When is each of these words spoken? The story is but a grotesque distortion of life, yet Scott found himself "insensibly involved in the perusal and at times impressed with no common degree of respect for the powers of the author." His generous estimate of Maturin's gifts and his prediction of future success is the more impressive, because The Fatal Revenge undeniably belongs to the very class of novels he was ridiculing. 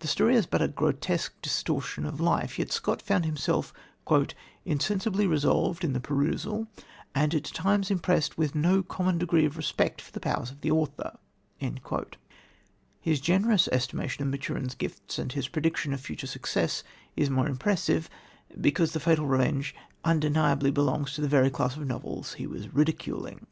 The 0.00 0.08
story 0.08 0.34
is 0.34 0.44
but 0.44 0.60
a 0.60 0.66
grotesque 0.66 1.40
distortion 1.40 2.04
of 2.04 2.20
life, 2.20 2.58
yet 2.58 2.72
Scott 2.72 3.00
found 3.00 3.24
himself 3.24 3.72
"insensibly 4.64 5.22
involved 5.24 5.84
in 5.84 5.92
the 5.92 6.00
perusal 6.00 6.66
and 7.14 7.32
at 7.32 7.44
times 7.44 7.88
impressed 7.88 8.36
with 8.36 8.56
no 8.56 8.82
common 8.82 9.18
degree 9.18 9.44
of 9.44 9.56
respect 9.56 10.00
for 10.02 10.10
the 10.10 10.18
powers 10.18 10.50
of 10.50 10.62
the 10.62 10.72
author." 10.72 11.16
His 13.00 13.20
generous 13.20 13.68
estimate 13.70 14.18
of 14.18 14.26
Maturin's 14.26 14.74
gifts 14.74 15.16
and 15.20 15.30
his 15.30 15.46
prediction 15.46 15.92
of 15.92 16.00
future 16.00 16.26
success 16.26 16.82
is 17.14 17.28
the 17.28 17.34
more 17.34 17.46
impressive, 17.46 18.10
because 18.60 18.94
The 18.94 18.98
Fatal 18.98 19.26
Revenge 19.28 19.76
undeniably 20.02 20.72
belongs 20.72 21.12
to 21.14 21.20
the 21.20 21.28
very 21.28 21.50
class 21.50 21.76
of 21.76 21.86
novels 21.86 22.34
he 22.34 22.48
was 22.48 22.66
ridiculing. 22.74 23.46